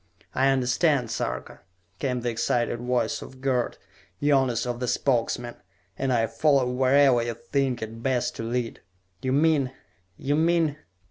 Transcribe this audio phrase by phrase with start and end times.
[0.33, 1.59] "I understand, Sarka!"
[1.99, 3.77] came the excited voice of Gerd,
[4.19, 5.57] youngest of the Spokesmen.
[5.95, 8.81] "And I follow wherever you think it best to lead!
[9.21, 9.73] You mean...
[10.17, 10.77] you mean...."